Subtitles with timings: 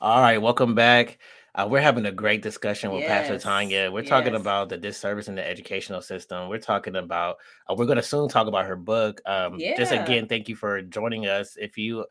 [0.00, 1.18] All right, welcome back.
[1.56, 3.26] Uh, we're having a great discussion with yes.
[3.26, 3.92] Pastor Tonya.
[3.92, 4.08] We're yes.
[4.08, 6.48] talking about the disservice in the educational system.
[6.48, 9.20] We're talking about, uh, we're going to soon talk about her book.
[9.26, 9.76] Um, yeah.
[9.76, 11.56] Just again, thank you for joining us.
[11.60, 12.06] If you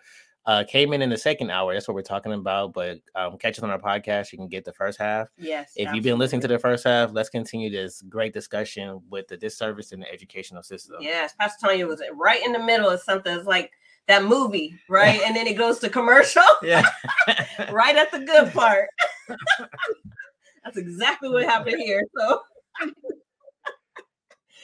[0.45, 2.73] uh, came in in the second hour, that's what we're talking about.
[2.73, 4.33] But um, catch us on our podcast.
[4.33, 5.29] You can get the first half.
[5.37, 5.71] Yes.
[5.77, 5.95] If absolutely.
[5.95, 9.93] you've been listening to the first half, let's continue this great discussion with the disservice
[9.93, 10.97] in the educational system.
[10.99, 13.33] Yes, Pastor Tonya was right in the middle of something.
[13.33, 13.71] It's like,
[14.07, 15.21] that movie, right?
[15.25, 16.43] and then it goes to commercial.
[16.63, 16.83] Yeah.
[17.71, 18.89] right at the good part.
[20.63, 22.01] That's exactly what happened here.
[22.17, 22.41] So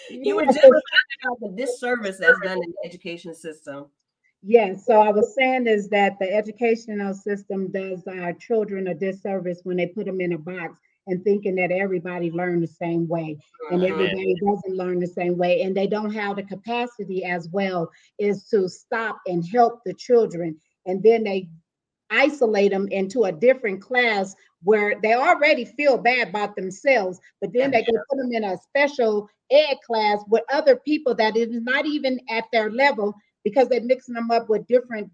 [0.09, 0.81] you were just talking
[1.23, 3.86] about the disservice that's done in the education system.
[4.41, 9.62] Yes, so I was saying is that the educational system does our children a disservice
[9.64, 10.75] when they put them in a box
[11.07, 13.38] and thinking that everybody learned the same way.
[13.71, 17.89] And everybody doesn't learn the same way and they don't have the capacity as well
[18.20, 20.55] is to stop and help the children.
[20.85, 21.49] And then they
[22.09, 27.72] isolate them into a different class where they already feel bad about themselves but then
[27.72, 31.85] they can put them in a special ed class with other people that is not
[31.85, 33.13] even at their level
[33.44, 35.09] because they're mixing them up with different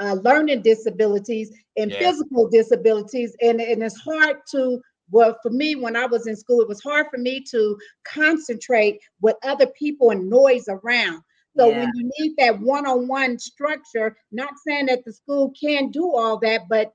[0.00, 1.98] uh, learning disabilities and yeah.
[1.98, 4.80] physical disabilities and, and it's hard to
[5.12, 9.00] well, for me, when I was in school, it was hard for me to concentrate
[9.20, 11.22] with other people and noise around.
[11.56, 11.80] So yeah.
[11.80, 16.62] when you need that one-on-one structure, not saying that the school can do all that,
[16.68, 16.92] but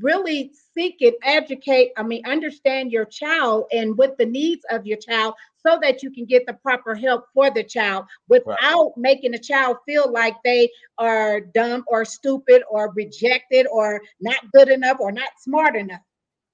[0.00, 4.98] really seek it educate, I mean, understand your child and what the needs of your
[4.98, 8.92] child so that you can get the proper help for the child without right.
[8.96, 14.68] making the child feel like they are dumb or stupid or rejected or not good
[14.68, 16.00] enough or not smart enough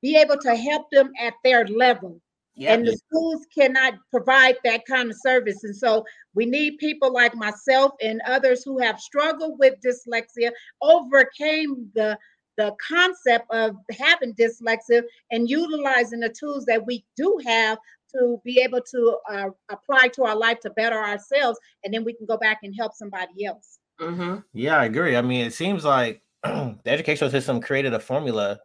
[0.02, 2.20] be able to help them at their level.
[2.56, 2.78] Yep.
[2.78, 5.64] And the schools cannot provide that kind of service.
[5.64, 10.50] And so we need people like myself and others who have struggled with dyslexia,
[10.82, 12.18] overcame the
[12.56, 17.78] the concept of having dyslexia and utilizing the tools that we do have
[18.14, 22.12] to be able to uh, apply to our life to better ourselves and then we
[22.12, 24.36] can go back and help somebody else mm-hmm.
[24.52, 28.58] yeah i agree i mean it seems like the educational system created a formula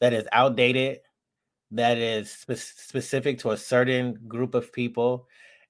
[0.00, 1.00] that is outdated,
[1.72, 5.26] that is spe- specific to a certain group of people,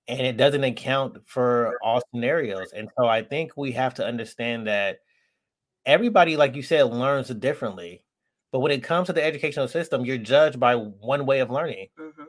[0.06, 2.72] and it doesn't account for all scenarios.
[2.72, 5.00] And so I think we have to understand that
[5.84, 8.02] everybody, like you said, learns differently.
[8.52, 11.88] But when it comes to the educational system, you're judged by one way of learning.
[11.98, 12.24] Mm-hmm.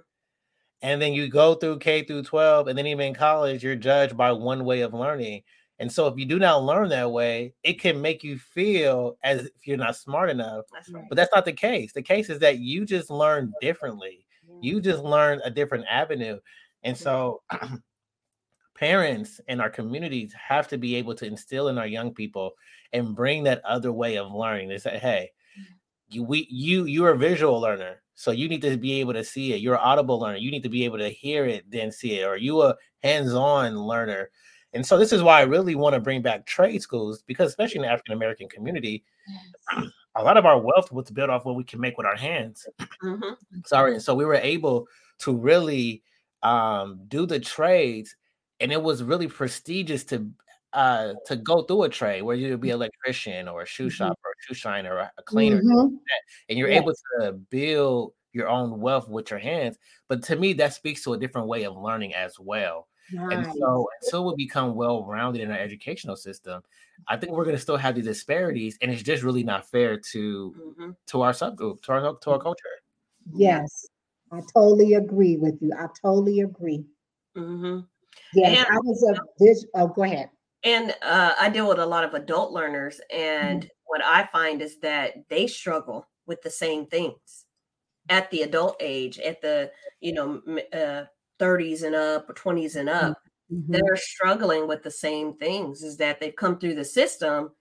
[0.81, 4.16] And then you go through K through 12, and then even in college, you're judged
[4.16, 5.44] by one way of learning.
[5.80, 9.46] And so if you do not learn that way, it can make you feel as
[9.46, 10.66] if you're not smart enough.
[10.74, 11.06] That's right.
[11.08, 11.94] But that's not the case.
[11.94, 14.26] The case is that you just learn differently.
[14.62, 16.40] You just learn a different avenue.
[16.84, 17.42] And so
[18.76, 22.54] parents and our communities have to be able to instill in our young people
[22.92, 24.68] and bring that other way of learning.
[24.68, 25.74] They say, hey, mm-hmm.
[26.10, 28.02] you we you you're a visual learner.
[28.16, 29.62] So you need to be able to see it.
[29.62, 30.38] You're an audible learner.
[30.38, 32.28] You need to be able to hear it, then see it.
[32.28, 34.30] Or you a hands-on learner
[34.74, 37.78] and so this is why I really want to bring back trade schools because especially
[37.78, 39.88] in the African American community, yes.
[40.16, 42.68] a lot of our wealth was built off what we can make with our hands.
[43.02, 43.62] Mm-hmm.
[43.66, 43.94] Sorry.
[43.94, 44.85] And so we were able
[45.19, 46.03] to really
[46.44, 48.13] um, do the trades
[48.59, 50.30] and it was really prestigious to
[50.74, 53.90] uh to go through a trade where you'd be an electrician or a shoe mm-hmm.
[53.90, 55.96] shop or a shoe shiner or a cleaner mm-hmm.
[56.50, 56.81] and you're yes.
[56.81, 61.13] able to build your own wealth with your hands but to me that speaks to
[61.13, 62.88] a different way of learning as well
[63.18, 66.62] and so until we become well rounded in our educational system,
[67.08, 69.97] I think we're going to still have these disparities, and it's just really not fair
[69.97, 70.92] to mm-hmm.
[71.08, 72.64] to our subgroup, to our to our culture.
[73.34, 73.88] Yes,
[74.31, 75.72] I totally agree with you.
[75.78, 76.84] I totally agree.
[77.38, 77.80] Mm-hmm.
[78.34, 79.66] Yes, and, I was a this.
[79.75, 80.30] Oh, go ahead.
[80.64, 83.69] And uh, I deal with a lot of adult learners, and mm-hmm.
[83.86, 87.46] what I find is that they struggle with the same things
[88.09, 89.72] at the adult age, at the
[90.02, 90.42] you know
[90.74, 91.06] uh,
[91.40, 93.18] 30s and up or 20s and up
[93.52, 93.72] mm-hmm.
[93.72, 97.52] they're struggling with the same things is that they've come through the system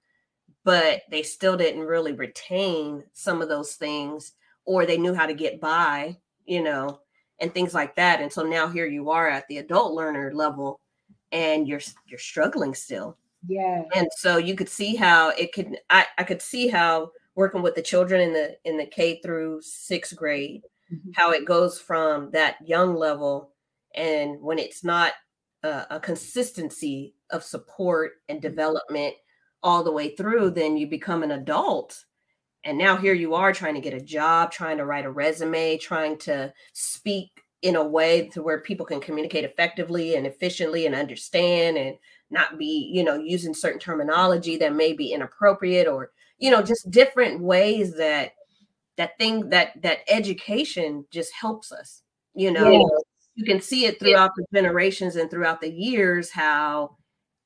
[0.64, 4.32] but they still didn't really retain some of those things
[4.64, 6.16] or they knew how to get by
[6.46, 7.00] you know
[7.40, 10.80] and things like that and so now here you are at the adult learner level
[11.32, 13.16] and you're you're struggling still
[13.46, 17.62] yeah and so you could see how it could i i could see how working
[17.62, 20.62] with the children in the in the k through sixth grade
[20.92, 21.10] mm-hmm.
[21.14, 23.52] how it goes from that young level
[23.98, 25.12] and when it's not
[25.64, 28.48] a, a consistency of support and mm-hmm.
[28.48, 29.14] development
[29.62, 32.04] all the way through, then you become an adult.
[32.64, 35.78] And now here you are trying to get a job, trying to write a resume,
[35.78, 40.94] trying to speak in a way to where people can communicate effectively and efficiently and
[40.94, 41.96] understand and
[42.30, 46.88] not be, you know, using certain terminology that may be inappropriate or, you know, just
[46.90, 48.32] different ways that
[48.96, 52.02] that thing that that education just helps us
[52.38, 52.88] you know.
[53.38, 56.96] You can see it throughout the generations and throughout the years how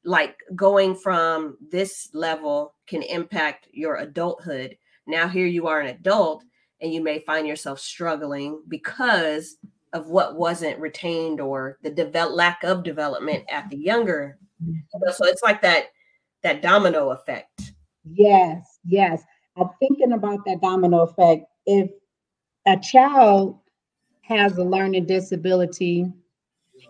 [0.04, 4.76] like going from this level can impact your adulthood.
[5.06, 6.44] Now here you are an adult
[6.80, 9.56] and you may find yourself struggling because
[9.92, 14.38] of what wasn't retained or the develop lack of development at the younger
[15.12, 15.86] so it's like that
[16.42, 17.72] that domino effect.
[18.10, 19.22] Yes yes.
[19.58, 21.44] I'm thinking about that domino effect.
[21.66, 21.90] If
[22.66, 23.58] a child
[24.22, 26.06] has a learning disability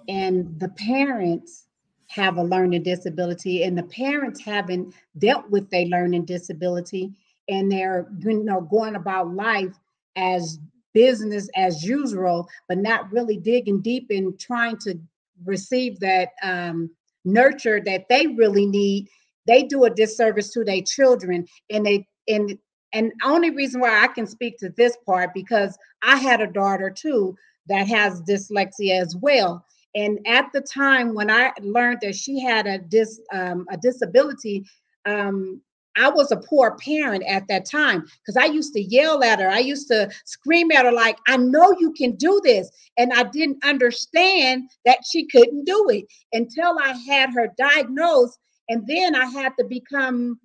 [0.08, 1.66] and the parents
[2.08, 7.10] have a learning disability and the parents haven't dealt with their learning disability
[7.48, 9.74] and they're you know going about life
[10.16, 10.58] as
[10.92, 14.98] business as usual but not really digging deep in trying to
[15.44, 16.90] receive that um,
[17.24, 19.08] nurture that they really need.
[19.46, 22.58] They do a disservice to their children and they and
[22.92, 26.90] and only reason why i can speak to this part because i had a daughter
[26.90, 27.36] too
[27.66, 29.64] that has dyslexia as well.
[29.94, 34.64] And at the time when I learned that she had a dis um, a disability,
[35.04, 35.60] um,
[35.98, 39.50] I was a poor parent at that time because I used to yell at her.
[39.50, 43.24] I used to scream at her like, "I know you can do this," and I
[43.24, 48.38] didn't understand that she couldn't do it until I had her diagnosed,
[48.70, 50.40] and then I had to become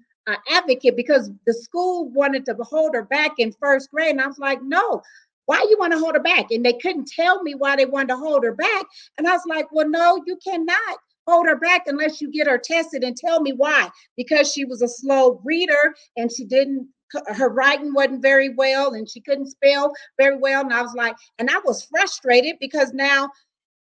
[0.51, 4.39] advocate because the school wanted to hold her back in first grade, and I was
[4.39, 5.01] like, "No,
[5.47, 6.51] why you want to hold her back?
[6.51, 8.85] And they couldn't tell me why they wanted to hold her back.
[9.17, 12.57] And I was like, well, no, you cannot hold her back unless you get her
[12.57, 13.89] tested and tell me why.
[14.17, 16.87] Because she was a slow reader and she didn't
[17.27, 20.61] her writing wasn't very well and she couldn't spell very well.
[20.61, 23.29] And I was like, and I was frustrated because now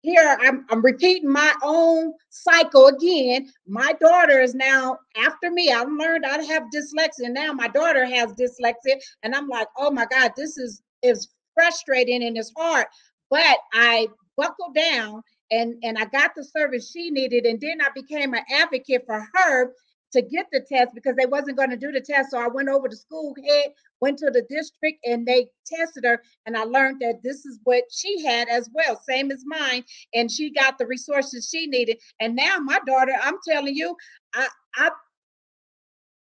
[0.01, 3.51] here I'm, I'm repeating my own cycle again.
[3.67, 5.71] My daughter is now after me.
[5.71, 7.31] I learned I have dyslexia.
[7.31, 9.01] Now my daughter has dyslexia.
[9.23, 12.85] And I'm like, oh my God, this is is frustrating and it's hard.
[13.29, 14.07] But I
[14.37, 17.45] buckled down and, and I got the service she needed.
[17.45, 19.73] And then I became an advocate for her
[20.11, 22.31] to get the test because they wasn't going to do the test.
[22.31, 26.21] So I went over to school head, went to the district, and they tested her.
[26.45, 29.83] And I learned that this is what she had as well, same as mine.
[30.13, 31.97] And she got the resources she needed.
[32.19, 33.95] And now my daughter, I'm telling you,
[34.33, 34.91] I, I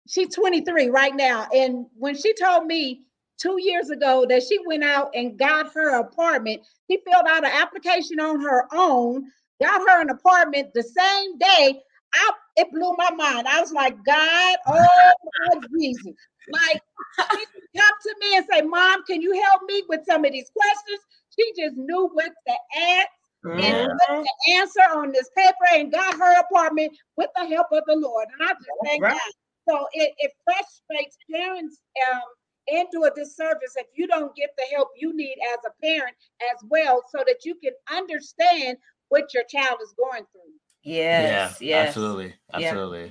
[0.09, 1.49] she's 23 right now.
[1.55, 3.05] And when she told me
[3.39, 6.63] two years ago that she went out and got her apartment.
[6.91, 9.25] She filled out an application on her own,
[9.61, 11.83] got her an apartment the same day.
[12.15, 13.47] I, it blew my mind.
[13.49, 16.15] I was like, God, oh my Jesus.
[16.53, 16.83] Like,
[17.33, 20.33] she would come to me and say, Mom, can you help me with some of
[20.33, 21.01] these questions?
[21.39, 23.09] She just knew what to ask
[23.45, 23.61] mm-hmm.
[23.61, 27.83] and put the answer on this paper and got her apartment with the help of
[27.87, 28.29] the Lord.
[28.33, 29.13] And I just thank right.
[29.13, 29.33] God.
[29.69, 31.81] So it, it frustrates parents
[32.13, 32.21] um,
[32.69, 36.15] and do a disservice if you don't get the help you need as a parent
[36.53, 38.77] as well, so that you can understand
[39.09, 40.53] what your child is going through.
[40.85, 41.89] Yes, yeah, yes.
[41.89, 43.05] absolutely, absolutely.
[43.05, 43.11] Yeah.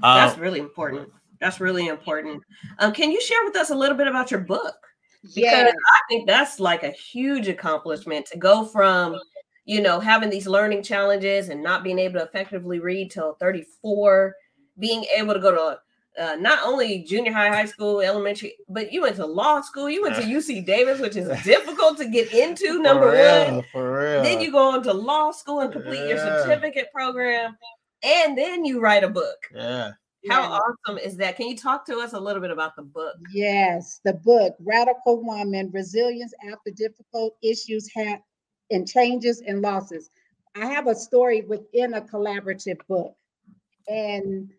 [0.00, 1.08] That's um, really important.
[1.40, 2.42] That's really important.
[2.78, 4.76] Um, can you share with us a little bit about your book?
[5.22, 5.70] Because yeah.
[5.70, 9.18] I think that's like a huge accomplishment to go from,
[9.64, 14.34] you know, having these learning challenges and not being able to effectively read till 34,
[14.78, 15.78] being able to go to
[16.18, 19.88] uh, not only junior high, high school, elementary, but you went to law school.
[19.88, 22.80] You went to UC Davis, which is difficult to get into.
[22.80, 24.22] Number real, one, for real.
[24.22, 26.08] Then you go on to law school and complete yeah.
[26.08, 27.56] your certificate program,
[28.02, 29.38] and then you write a book.
[29.54, 29.92] Yeah.
[30.28, 30.58] How yeah.
[30.58, 31.36] awesome is that?
[31.36, 33.16] Can you talk to us a little bit about the book?
[33.32, 38.20] Yes, the book, Radical Woman Resilience After Difficult Issues have
[38.70, 40.10] and Changes and Losses.
[40.54, 43.14] I have a story within a collaborative book.
[43.88, 44.50] And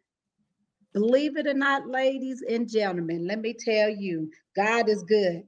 [0.93, 5.43] Believe it or not, ladies and gentlemen, let me tell you, God is good.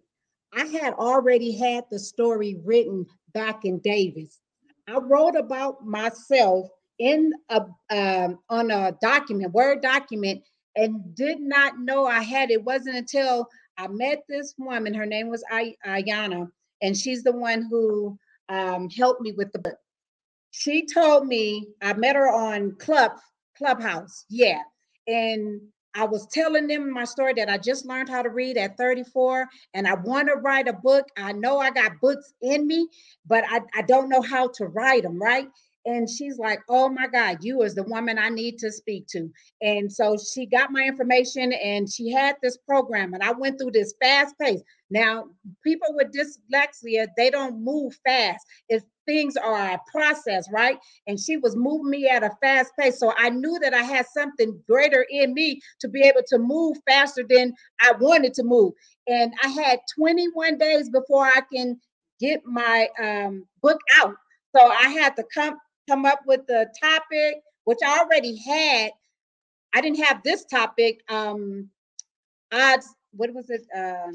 [0.56, 4.40] I had already had the story written back in Davis.
[4.88, 6.68] I wrote about myself
[7.00, 7.62] in a
[7.92, 10.44] um, on a document, Word document,
[10.76, 12.52] and did not know I had.
[12.52, 13.48] It wasn't until
[13.78, 14.94] I met this woman.
[14.94, 16.48] Her name was Ay- Ayana,
[16.82, 18.18] and she's the one who
[18.50, 19.78] um, helped me with the book.
[20.52, 23.14] She told me I met her on Club
[23.58, 24.26] Clubhouse.
[24.30, 24.62] Yeah,
[25.08, 25.62] and
[25.98, 29.48] I was telling them my story that I just learned how to read at 34
[29.74, 31.08] and I want to write a book.
[31.18, 32.90] I know I got books in me,
[33.26, 35.48] but I, I don't know how to write them, right?
[35.86, 39.30] and she's like, "Oh my God, you is the woman I need to speak to."
[39.62, 43.72] And so she got my information, and she had this program, and I went through
[43.72, 44.62] this fast pace.
[44.90, 45.26] Now,
[45.64, 48.46] people with dyslexia, they don't move fast.
[48.70, 50.78] If things are a process, right?
[51.08, 54.06] And she was moving me at a fast pace, so I knew that I had
[54.08, 58.74] something greater in me to be able to move faster than I wanted to move.
[59.08, 61.80] And I had 21 days before I can
[62.20, 64.16] get my um, book out.
[64.56, 65.58] So I had to come
[65.90, 68.92] come up with the topic, which I already had.
[69.74, 71.02] I didn't have this topic.
[71.10, 71.70] Um,
[72.54, 72.88] odds.
[73.12, 73.66] What was it?
[73.76, 74.12] Uh,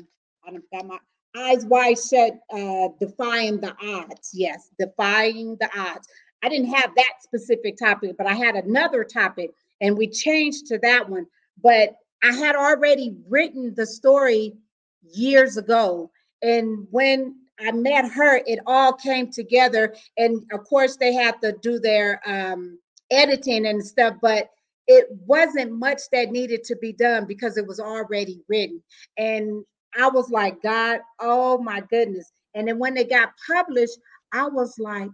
[0.47, 0.99] I don't got my
[1.37, 2.38] eyes wide shut.
[2.52, 4.30] Uh, defying the odds.
[4.32, 6.08] Yes, defying the odds.
[6.42, 10.78] I didn't have that specific topic, but I had another topic, and we changed to
[10.78, 11.26] that one.
[11.62, 14.54] But I had already written the story
[15.02, 16.10] years ago,
[16.42, 19.94] and when I met her, it all came together.
[20.16, 22.78] And of course, they had to do their um,
[23.10, 24.50] editing and stuff, but
[24.87, 28.82] it wasn't much that needed to be done because it was already written.
[29.18, 29.64] And
[29.99, 32.30] I was like, God, oh my goodness.
[32.54, 33.99] And then when they got published,
[34.32, 35.11] I was like,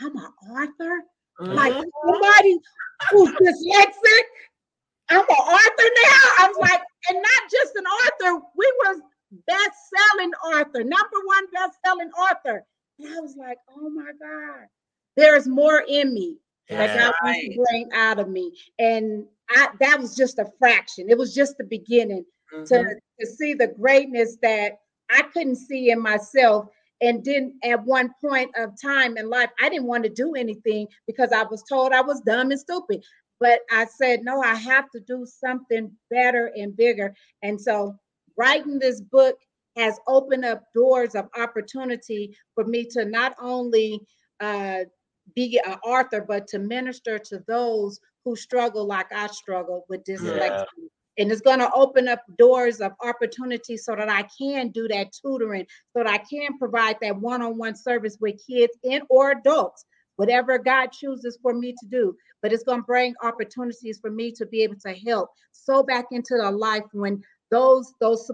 [0.00, 1.02] I'm an author.
[1.40, 1.52] Mm-hmm.
[1.52, 2.58] Like somebody
[3.10, 4.22] who's dyslexic.
[5.10, 6.30] I'm an author now.
[6.38, 8.44] I'm like, and not just an author.
[8.56, 9.00] We was
[9.46, 12.64] best-selling author, number one best-selling author.
[12.98, 14.66] And I was like, oh my God,
[15.16, 16.38] there's more in me
[16.68, 18.52] yeah, that God wants to bring out of me.
[18.78, 21.08] And I that was just a fraction.
[21.08, 22.64] It was just the beginning mm-hmm.
[22.64, 24.78] to, to see the greatness that
[25.10, 26.66] I couldn't see in myself.
[27.00, 30.86] And then at one point of time in life, I didn't want to do anything
[31.06, 33.02] because I was told I was dumb and stupid.
[33.40, 37.12] But I said, no, I have to do something better and bigger.
[37.42, 37.96] And so
[38.36, 39.36] writing this book
[39.76, 44.00] has opened up doors of opportunity for me to not only
[44.40, 44.80] uh,
[45.34, 50.64] be an author, but to minister to those who struggle like I struggle with dyslexia.
[50.76, 50.81] Yeah.
[51.18, 55.12] And it's going to open up doors of opportunity so that I can do that
[55.12, 59.84] tutoring, so that I can provide that one-on-one service with kids and or adults,
[60.16, 62.16] whatever God chooses for me to do.
[62.40, 66.06] But it's going to bring opportunities for me to be able to help so back
[66.10, 68.30] into the life when those those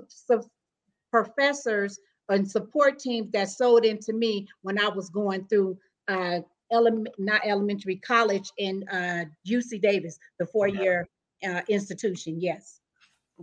[1.11, 7.09] professors and support teams that sold into me when I was going through uh, element,
[7.19, 11.07] not elementary college in uh, UC Davis, the four-year
[11.47, 12.41] uh, institution.
[12.41, 12.81] Yes.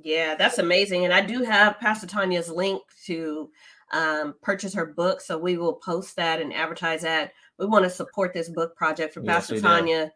[0.03, 1.05] Yeah, that's amazing.
[1.05, 3.49] And I do have Pastor Tonya's link to
[3.93, 5.21] um, purchase her book.
[5.21, 7.31] So we will post that and advertise that.
[7.57, 10.05] We want to support this book project for yes, Pastor Tonya.
[10.05, 10.11] Do.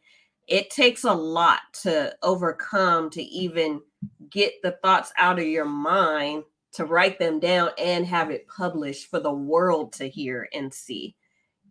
[0.48, 3.81] It takes a lot to overcome to even
[4.29, 6.43] get the thoughts out of your mind
[6.74, 11.15] to write them down and have it published for the world to hear and see.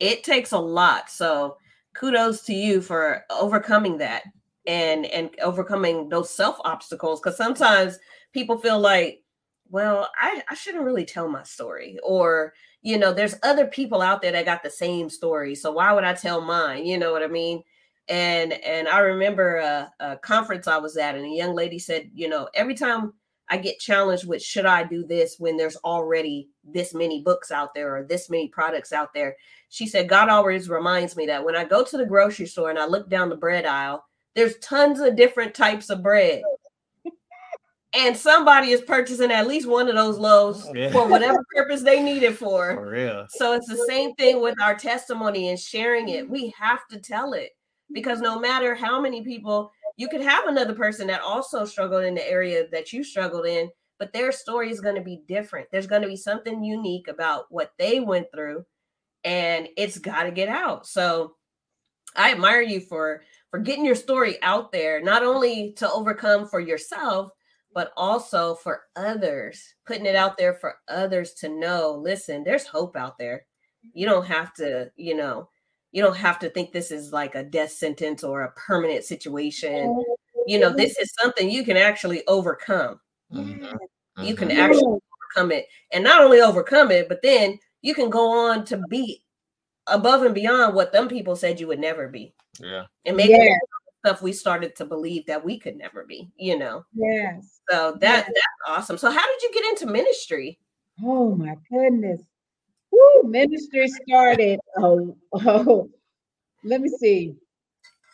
[0.00, 1.10] It takes a lot.
[1.10, 1.56] So
[1.94, 4.22] kudos to you for overcoming that
[4.68, 7.98] and and overcoming those self obstacles because sometimes
[8.32, 9.22] people feel like
[9.70, 14.22] well I, I shouldn't really tell my story or you know there's other people out
[14.22, 16.86] there that got the same story so why would i tell mine?
[16.86, 17.64] You know what i mean?
[18.08, 22.10] And and I remember a, a, conference I was at, and a young lady said,
[22.14, 23.12] you know, every time
[23.50, 27.74] I get challenged with should I do this when there's already this many books out
[27.74, 29.36] there or this many products out there,
[29.68, 32.78] she said God always reminds me that when I go to the grocery store and
[32.78, 34.04] I look down the bread aisle,
[34.38, 36.42] there's tons of different types of bread.
[37.94, 40.92] And somebody is purchasing at least one of those loaves yeah.
[40.92, 42.74] for whatever purpose they need it for.
[42.74, 43.26] For real.
[43.30, 46.28] So it's the same thing with our testimony and sharing it.
[46.28, 47.50] We have to tell it
[47.92, 52.14] because no matter how many people you could have another person that also struggled in
[52.14, 55.86] the area that you struggled in but their story is going to be different there's
[55.86, 58.64] going to be something unique about what they went through
[59.24, 61.34] and it's got to get out so
[62.16, 66.60] i admire you for for getting your story out there not only to overcome for
[66.60, 67.30] yourself
[67.74, 72.96] but also for others putting it out there for others to know listen there's hope
[72.96, 73.44] out there
[73.92, 75.48] you don't have to you know
[75.92, 80.04] you don't have to think this is like a death sentence or a permanent situation.
[80.46, 83.00] You know, this is something you can actually overcome.
[83.32, 84.24] Mm-hmm.
[84.24, 84.60] You can mm-hmm.
[84.60, 84.98] actually
[85.34, 85.66] overcome it.
[85.92, 89.22] And not only overcome it, but then you can go on to be
[89.86, 92.34] above and beyond what them people said you would never be.
[92.62, 92.84] Yeah.
[93.04, 93.56] And maybe yeah.
[94.04, 96.84] stuff we started to believe that we could never be, you know.
[96.94, 97.60] Yes.
[97.70, 98.26] So that yes.
[98.26, 98.98] that's awesome.
[98.98, 100.60] So how did you get into ministry?
[101.02, 102.22] Oh my goodness.
[102.90, 104.60] Woo, ministry started.
[104.78, 105.90] Oh, oh,
[106.64, 107.36] let me see.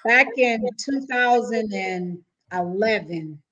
[0.05, 3.43] Back in 2011.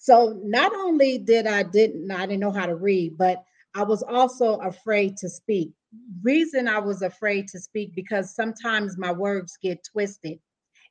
[0.00, 3.44] So not only did I didn't I didn't know how to read, but
[3.74, 5.70] I was also afraid to speak.
[6.22, 10.38] Reason I was afraid to speak because sometimes my words get twisted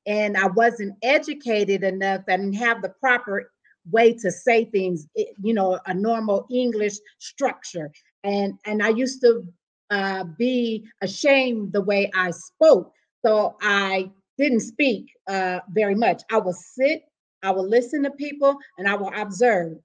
[0.06, 2.24] and I wasn't educated enough.
[2.28, 3.52] and have the proper
[3.90, 7.92] way to say things, you know, a normal English structure.
[8.24, 9.44] And and I used to
[9.90, 12.94] uh, be ashamed the way I spoke.
[13.26, 16.24] So I didn't speak uh, very much.
[16.32, 17.04] I will sit,
[17.44, 19.78] I will listen to people, and I will observe.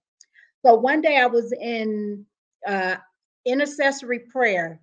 [0.65, 2.25] So one day I was in
[2.67, 2.97] uh,
[3.45, 4.81] intercessory prayer.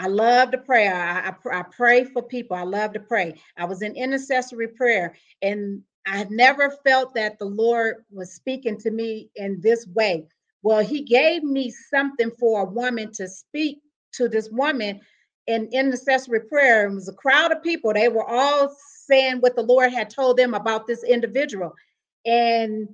[0.00, 0.88] I love to pray.
[0.88, 2.56] I, I, I pray for people.
[2.56, 3.34] I love to pray.
[3.58, 8.90] I was in intercessory prayer, and I never felt that the Lord was speaking to
[8.90, 10.26] me in this way.
[10.62, 13.82] Well, He gave me something for a woman to speak
[14.14, 15.00] to this woman
[15.46, 16.86] in intercessory prayer.
[16.86, 17.92] It was a crowd of people.
[17.92, 21.74] They were all saying what the Lord had told them about this individual.
[22.24, 22.88] And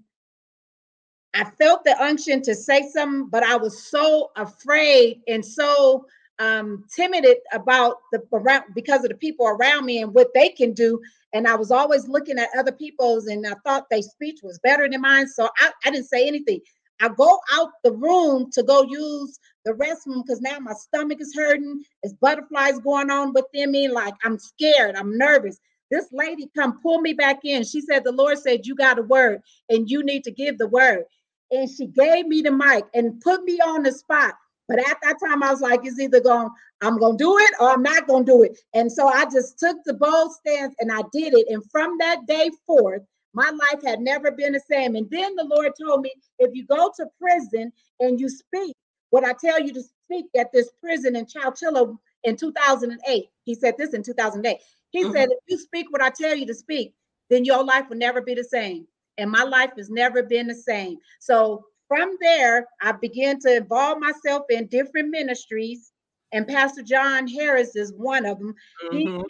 [1.34, 6.06] I felt the unction to say something, but I was so afraid and so
[6.38, 10.72] um, timid about the around because of the people around me and what they can
[10.72, 11.00] do.
[11.32, 14.88] And I was always looking at other people's, and I thought their speech was better
[14.88, 15.28] than mine.
[15.28, 16.60] So I, I didn't say anything.
[17.00, 21.34] I go out the room to go use the restroom because now my stomach is
[21.34, 21.82] hurting.
[22.02, 23.88] There's butterflies going on within me.
[23.88, 24.96] Like I'm scared.
[24.96, 25.58] I'm nervous.
[25.90, 27.64] This lady come pull me back in.
[27.64, 30.68] She said, The Lord said, You got a word and you need to give the
[30.68, 31.04] word.
[31.50, 34.34] And she gave me the mic and put me on the spot.
[34.68, 36.50] But at that time, I was like, it's either going,
[36.82, 38.58] I'm going to do it or I'm not going to do it.
[38.74, 41.46] And so I just took the bold stance and I did it.
[41.48, 44.96] And from that day forth, my life had never been the same.
[44.96, 48.74] And then the Lord told me, if you go to prison and you speak
[49.10, 53.74] what I tell you to speak at this prison in Chowchilla in 2008, he said
[53.78, 54.58] this in 2008.
[54.90, 55.12] He mm-hmm.
[55.12, 56.94] said, if you speak what I tell you to speak,
[57.28, 58.86] then your life will never be the same.
[59.18, 60.98] And my life has never been the same.
[61.20, 65.92] So from there, I began to involve myself in different ministries.
[66.32, 68.54] And Pastor John Harris is one of them.
[68.84, 68.96] Mm-hmm.
[68.96, 69.24] He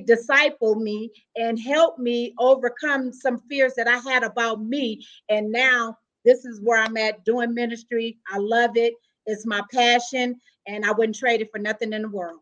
[0.00, 5.04] actually discipled me and helped me overcome some fears that I had about me.
[5.28, 8.18] And now this is where I'm at doing ministry.
[8.28, 8.94] I love it.
[9.26, 12.40] It's my passion, and I wouldn't trade it for nothing in the world.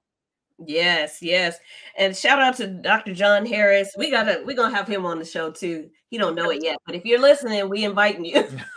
[0.67, 1.59] Yes, yes.
[1.97, 3.15] And shout out to Dr.
[3.15, 3.95] John Harris.
[3.97, 5.89] We gotta we're gonna have him on the show too.
[6.11, 8.45] He don't know it yet, but if you're listening, we inviting you.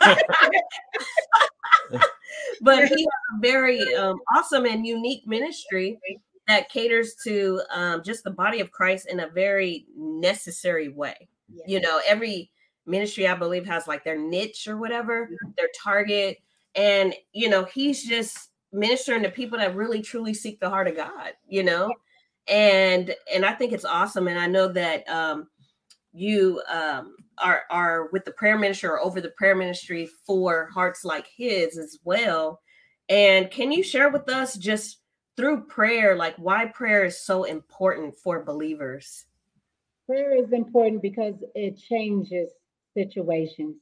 [2.60, 5.98] but he has a very um, awesome and unique ministry
[6.46, 11.28] that caters to um, just the body of Christ in a very necessary way.
[11.66, 12.50] You know, every
[12.86, 16.38] ministry I believe has like their niche or whatever, their target.
[16.76, 20.96] And you know, he's just ministering to people that really truly seek the heart of
[20.96, 21.92] God, you know?
[22.48, 24.28] And and I think it's awesome.
[24.28, 25.48] And I know that um
[26.12, 31.04] you um are are with the prayer ministry or over the prayer ministry for hearts
[31.04, 32.60] like his as well.
[33.08, 35.00] And can you share with us just
[35.36, 39.26] through prayer, like why prayer is so important for believers?
[40.06, 42.50] Prayer is important because it changes
[42.94, 43.76] situations.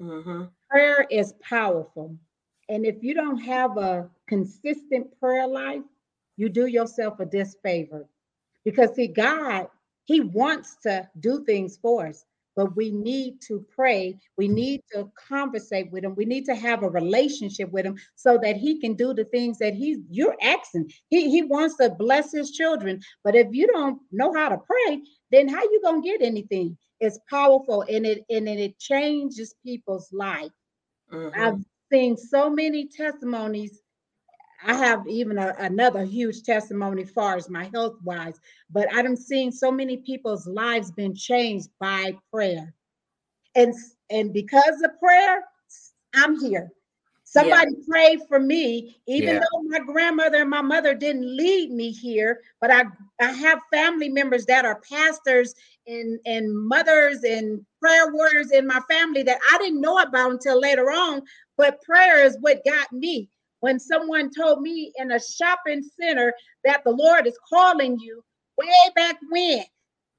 [0.00, 0.44] Mm-hmm.
[0.70, 2.16] Prayer is powerful.
[2.68, 5.82] And if you don't have a consistent prayer life,
[6.36, 8.06] you do yourself a disfavor.
[8.64, 9.68] Because see, God,
[10.04, 14.18] He wants to do things for us, but we need to pray.
[14.36, 16.14] We need to conversate with Him.
[16.14, 19.58] We need to have a relationship with Him so that He can do the things
[19.58, 20.92] that He's you're asking.
[21.08, 23.00] He, he wants to bless His children.
[23.24, 26.76] But if you don't know how to pray, then how you gonna get anything?
[27.00, 30.50] It's powerful and it and it changes people's life.
[31.12, 31.40] Mm-hmm.
[31.40, 33.80] I've seen so many testimonies.
[34.64, 39.52] I have even a, another huge testimony far as my health wise, but I'm seeing
[39.52, 42.74] so many people's lives been changed by prayer.
[43.54, 43.74] And,
[44.10, 45.42] and because of prayer,
[46.14, 46.70] I'm here.
[47.30, 47.84] Somebody yeah.
[47.86, 49.40] prayed for me, even yeah.
[49.40, 52.40] though my grandmother and my mother didn't lead me here.
[52.58, 52.84] But I,
[53.20, 55.54] I have family members that are pastors
[55.86, 60.58] and, and mothers and prayer warriors in my family that I didn't know about until
[60.58, 61.20] later on.
[61.58, 63.28] But prayer is what got me.
[63.60, 66.32] When someone told me in a shopping center
[66.64, 68.24] that the Lord is calling you
[68.56, 69.64] way back when,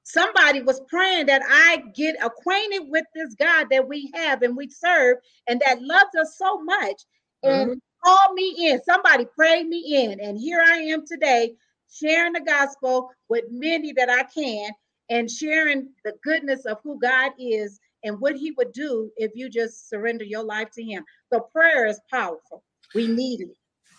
[0.09, 4.67] somebody was praying that I get acquainted with this God that we have and we
[4.67, 5.17] serve
[5.47, 7.01] and that loves us so much
[7.43, 7.77] and mm-hmm.
[8.03, 8.81] call me in.
[8.83, 10.19] Somebody prayed me in.
[10.19, 11.53] And here I am today
[11.91, 14.71] sharing the gospel with many that I can
[15.11, 19.47] and sharing the goodness of who God is and what he would do if you
[19.49, 21.03] just surrender your life to him.
[21.31, 22.63] So prayer is powerful.
[22.95, 23.57] We need it.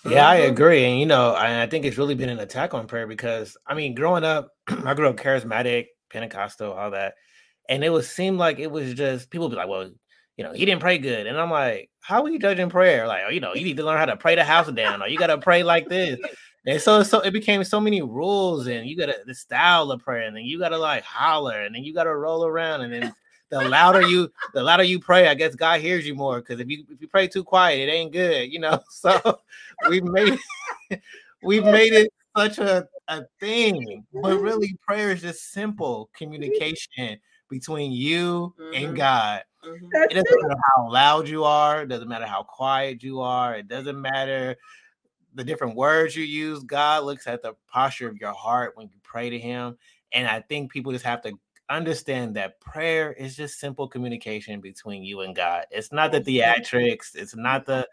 [0.09, 0.53] Yeah, I mm-hmm.
[0.53, 0.85] agree.
[0.85, 3.75] And you know, I, I think it's really been an attack on prayer because I
[3.75, 7.15] mean, growing up, I grew up charismatic, Pentecostal, all that.
[7.69, 9.91] And it would seem like it was just people be like, well,
[10.37, 11.27] you know, he didn't pray good.
[11.27, 13.07] And I'm like, how are you judging prayer?
[13.07, 15.09] Like, oh, you know, you need to learn how to pray the house down, or
[15.09, 16.19] you gotta pray like this.
[16.67, 20.23] And so, so it became so many rules, and you gotta the style of prayer,
[20.23, 23.15] and then you gotta like holler, and then you gotta roll around, and then
[23.51, 26.41] the louder you the louder you pray, I guess God hears you more.
[26.41, 28.81] Because if you if you pray too quiet, it ain't good, you know.
[28.91, 29.41] So
[29.89, 30.39] we've made
[31.43, 37.93] we've made it such a, a thing, but really prayer is just simple communication between
[37.93, 38.85] you mm-hmm.
[38.85, 39.43] and God.
[39.65, 39.87] Mm-hmm.
[39.93, 43.69] It doesn't matter how loud you are, it doesn't matter how quiet you are, it
[43.69, 44.57] doesn't matter
[45.35, 46.63] the different words you use.
[46.65, 49.77] God looks at the posture of your heart when you pray to Him.
[50.13, 51.33] And I think people just have to
[51.69, 55.67] understand that prayer is just simple communication between you and God.
[55.71, 57.87] It's not the theatrics, it's not the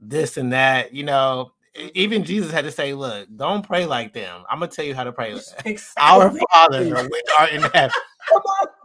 [0.00, 1.52] this and that, you know.
[1.94, 4.44] Even Jesus had to say, Look, don't pray like them.
[4.50, 5.32] I'm gonna tell you how to pray.
[5.64, 5.92] Exactly.
[5.98, 7.90] Our Father which art in heaven.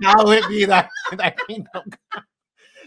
[0.03, 1.83] Hallowed be thy, thy kingdom.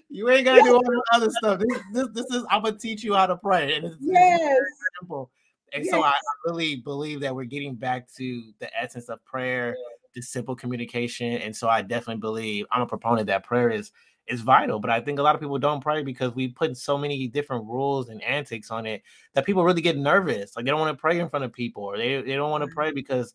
[0.08, 1.60] You ain't gotta do all the other stuff.
[1.60, 4.40] This, this, this is I'm gonna teach you how to pray, and it's, yes.
[4.50, 5.30] it's simple.
[5.72, 5.92] And yes.
[5.92, 6.12] so I, I
[6.46, 9.76] really believe that we're getting back to the essence of prayer,
[10.14, 11.32] the simple communication.
[11.38, 13.90] And so I definitely believe I'm a proponent that prayer is
[14.26, 14.78] is vital.
[14.78, 17.66] But I think a lot of people don't pray because we put so many different
[17.66, 19.02] rules and antics on it
[19.34, 20.56] that people really get nervous.
[20.56, 22.64] Like they don't want to pray in front of people, or they, they don't want
[22.64, 22.96] to pray mm-hmm.
[22.96, 23.34] because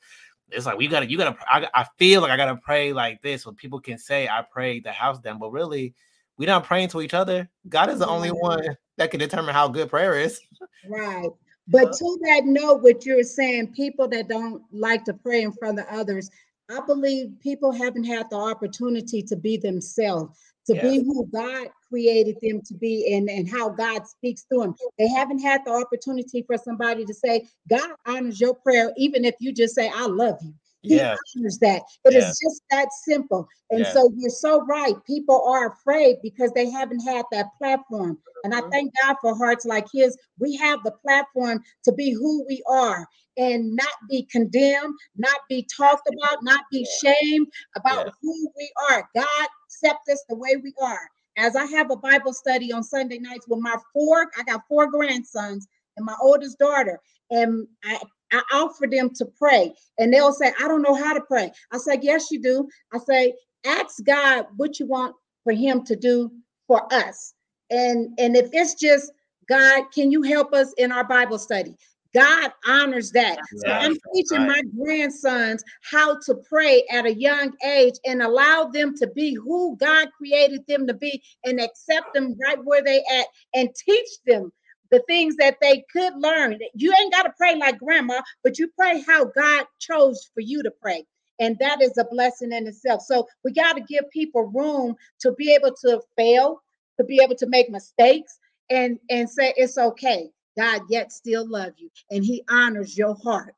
[0.51, 3.43] it's like we gotta you gotta I, I feel like I gotta pray like this
[3.43, 5.93] so people can say I prayed the house down, but really
[6.37, 7.49] we're not praying to each other.
[7.67, 10.39] God is the only one that can determine how good prayer is.
[10.87, 11.29] Right.
[11.71, 15.77] But to that note, what you're saying, people that don't like to pray in front
[15.77, 16.31] of others,
[16.67, 20.39] I believe people haven't had the opportunity to be themselves,
[20.69, 24.75] to be who God created them to be and, and how God speaks to them.
[24.97, 29.35] They haven't had the opportunity for somebody to say, God honors your prayer, even if
[29.39, 30.53] you just say, I love you.
[30.81, 31.15] He yeah.
[31.37, 31.81] honors that.
[32.05, 32.19] It yeah.
[32.19, 33.47] is just that simple.
[33.69, 33.91] And yeah.
[33.91, 34.95] so you're so right.
[35.05, 38.17] People are afraid because they haven't had that platform.
[38.43, 38.69] And I mm-hmm.
[38.69, 40.17] thank God for hearts like his.
[40.39, 43.05] We have the platform to be who we are
[43.37, 49.09] and not be condemned, not be talked about, not be shamed about who we are.
[49.15, 51.09] God accept us the way we are.
[51.37, 54.89] As I have a Bible study on Sunday nights with my four, I got four
[54.89, 56.99] grandsons and my oldest daughter.
[57.31, 57.99] And I
[58.31, 61.51] I offer them to pray, and they'll say, I don't know how to pray.
[61.71, 62.67] I say, Yes, you do.
[62.93, 63.33] I say,
[63.65, 66.31] Ask God what you want for Him to do
[66.67, 67.33] for us.
[67.69, 69.11] And, and if it's just,
[69.47, 71.75] God, can you help us in our Bible study?
[72.13, 73.37] God honors that.
[73.37, 74.63] Yeah, so I'm teaching right.
[74.65, 79.77] my grandsons how to pray at a young age and allow them to be who
[79.77, 84.51] God created them to be and accept them right where they at and teach them
[84.91, 86.59] the things that they could learn.
[86.73, 90.63] You ain't got to pray like grandma, but you pray how God chose for you
[90.63, 91.05] to pray.
[91.39, 93.01] And that is a blessing in itself.
[93.03, 96.61] So we got to give people room to be able to fail,
[96.97, 98.37] to be able to make mistakes
[98.69, 100.29] and and say it's okay.
[100.57, 103.55] God yet still love you and he honors your heart.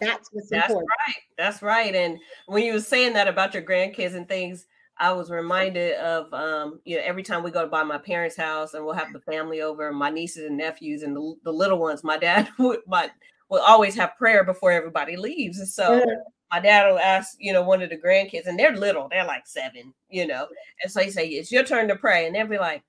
[0.00, 0.90] That's what's That's important.
[1.06, 1.16] right.
[1.36, 1.94] That's right.
[1.94, 4.66] And when you were saying that about your grandkids and things,
[5.00, 8.36] I was reminded of um, you know, every time we go to buy my parents'
[8.36, 11.78] house and we'll have the family over, my nieces and nephews and the, the little
[11.78, 13.10] ones, my dad would my
[13.48, 15.58] will always have prayer before everybody leaves.
[15.58, 16.04] And so
[16.52, 19.46] my dad will ask, you know, one of the grandkids, and they're little, they're like
[19.46, 20.46] seven, you know.
[20.82, 22.26] And so he say, It's your turn to pray.
[22.26, 22.82] And they'll be like,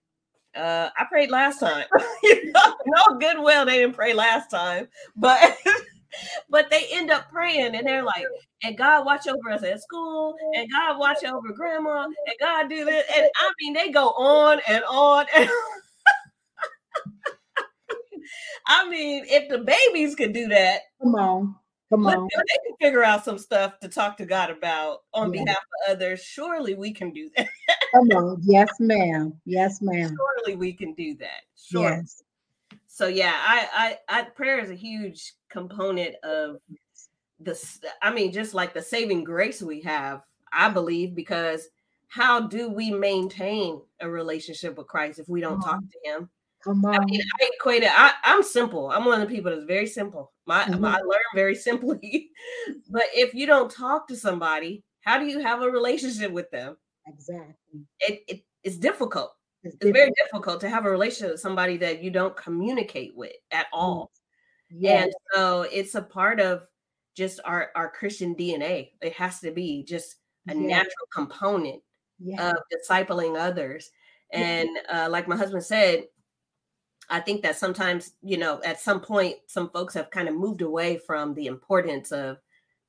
[0.55, 1.85] uh, I prayed last time.
[2.23, 5.57] you know, no goodwill, they didn't pray last time, but
[6.49, 8.25] but they end up praying and they're like,
[8.63, 12.85] and God watch over us at school, and God watch over grandma, and God do
[12.85, 13.05] this.
[13.15, 15.25] And I mean, they go on and on.
[15.35, 15.49] And
[18.67, 21.55] I mean, if the babies could do that, come on.
[21.91, 22.29] Come on.
[22.31, 25.43] They can figure out some stuff to talk to God about on yeah.
[25.43, 26.23] behalf of others.
[26.23, 27.49] Surely we can do that.
[27.93, 28.41] Come on.
[28.43, 29.33] Yes, ma'am.
[29.45, 30.15] Yes, ma'am.
[30.15, 31.41] Surely we can do that.
[31.57, 31.89] Sure.
[31.89, 32.23] Yes.
[32.93, 36.57] So yeah, I, I I prayer is a huge component of
[37.39, 37.79] this.
[38.01, 41.69] I mean, just like the saving grace we have, I believe, because
[42.09, 46.29] how do we maintain a relationship with Christ if we don't talk to him?
[46.65, 46.95] Come on.
[46.95, 47.91] I mean, I equate it.
[47.93, 48.91] I, am simple.
[48.91, 50.33] I'm one of the people that's very simple.
[50.45, 50.81] My, mm-hmm.
[50.81, 52.29] my I learn very simply.
[52.89, 56.75] but if you don't talk to somebody, how do you have a relationship with them?
[57.07, 57.85] Exactly.
[58.01, 59.33] It, it it's difficult.
[59.63, 63.33] It's, it's very difficult to have a relationship with somebody that you don't communicate with
[63.51, 64.11] at all.
[64.69, 65.05] Yes.
[65.05, 66.67] And so it's a part of
[67.15, 68.91] just our, our Christian DNA.
[69.01, 70.15] It has to be just
[70.49, 70.63] a yes.
[70.63, 71.81] natural component
[72.19, 72.39] yes.
[72.39, 73.91] of discipling others.
[74.31, 76.05] And uh, like my husband said,
[77.09, 80.61] I think that sometimes, you know, at some point, some folks have kind of moved
[80.61, 82.37] away from the importance of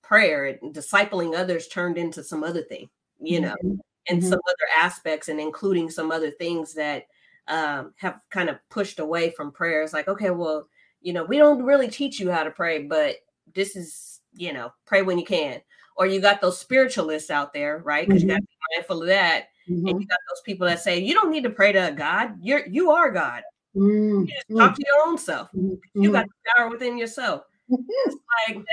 [0.03, 2.89] prayer and discipling others turned into some other thing,
[3.21, 3.57] you know.
[4.03, 4.15] Mm-hmm.
[4.15, 4.31] and mm-hmm.
[4.31, 7.07] some other aspects and including some other things that
[7.49, 10.69] um, have kind of pushed away from prayers like okay well
[11.01, 13.17] you know we don't really teach you how to pray but
[13.55, 15.61] this is you know pray when you can
[15.97, 18.31] or you got those spiritualists out there right because mm-hmm.
[18.31, 19.87] you got to be mindful of that mm-hmm.
[19.87, 22.67] and you got those people that say you don't need to pray to god you're
[22.67, 23.43] you are god
[23.77, 24.25] mm-hmm.
[24.49, 25.49] you talk to your own self
[25.95, 28.17] you got the power within yourself it's
[28.49, 28.65] like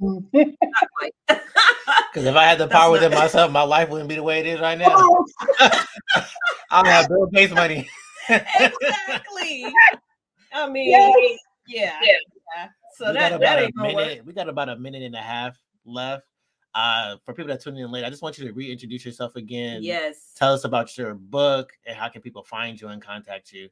[0.32, 0.56] because
[2.24, 4.60] if I had the power within myself, my life wouldn't be the way it is
[4.60, 5.24] right now.
[6.70, 7.88] I'll have bill base money.
[8.28, 9.72] exactly.
[10.52, 11.38] I mean, yes.
[11.66, 12.68] yeah, yeah.
[12.96, 14.24] So we that, that ain't minute.
[14.24, 16.24] We got about a minute and a half left.
[16.74, 19.82] Uh, for people that tuning in late, I just want you to reintroduce yourself again.
[19.82, 20.32] Yes.
[20.36, 23.68] Tell us about your book and how can people find you and contact you.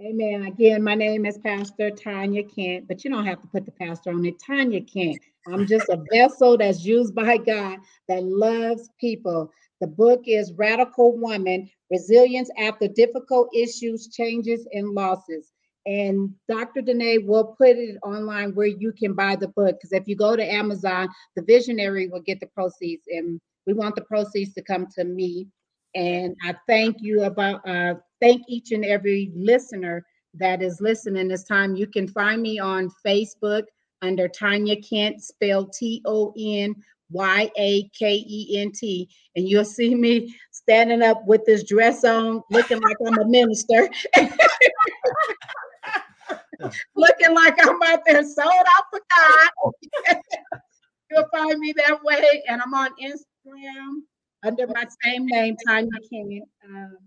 [0.00, 0.44] Amen.
[0.44, 4.10] Again, my name is Pastor Tonya Kent, but you don't have to put the pastor
[4.10, 4.38] on it.
[4.38, 5.20] Tonya Kent.
[5.48, 9.50] I'm just a vessel that's used by God that loves people.
[9.80, 15.50] The book is Radical Woman Resilience After Difficult Issues, Changes, and Losses.
[15.84, 16.80] And Dr.
[16.80, 19.78] Danae will put it online where you can buy the book.
[19.80, 23.02] Because if you go to Amazon, the visionary will get the proceeds.
[23.08, 25.48] And we want the proceeds to come to me.
[25.96, 30.04] And I thank you about uh, thank each and every listener
[30.34, 31.76] that is listening this time.
[31.76, 33.64] You can find me on Facebook
[34.02, 36.74] under Tonya Kent, spelled T O N
[37.10, 39.08] Y A K E N T.
[39.36, 43.88] And you'll see me standing up with this dress on, looking like I'm a minister.
[46.96, 49.50] looking like I'm out there sold out for God.
[51.10, 52.42] you'll find me that way.
[52.48, 54.02] And I'm on Instagram
[54.44, 56.44] under my same name, Tonya Kent.
[56.64, 56.98] Um,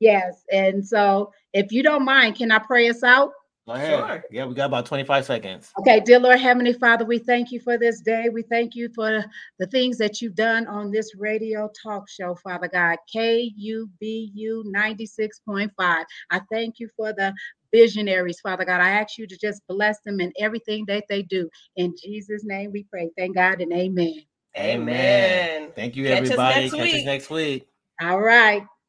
[0.00, 0.42] Yes.
[0.52, 3.32] And so if you don't mind, can I pray us out?
[3.66, 3.98] Go ahead.
[3.98, 4.24] Sure.
[4.30, 5.72] Yeah, we got about 25 seconds.
[5.80, 8.28] Okay, dear Lord Heavenly Father, we thank you for this day.
[8.28, 9.24] We thank you for
[9.58, 15.70] the things that you've done on this radio talk show, Father God, KUBU 96.5.
[15.78, 16.04] I
[16.52, 17.34] thank you for the
[17.74, 18.80] visionaries, Father God.
[18.80, 21.50] I ask you to just bless them in everything that they do.
[21.74, 23.10] In Jesus' name we pray.
[23.18, 24.22] Thank God and amen.
[24.56, 25.72] Amen.
[25.74, 26.54] Thank you, everybody.
[26.54, 26.94] Catch us next, Catch week.
[26.94, 27.68] Us next week.
[28.00, 28.62] All right.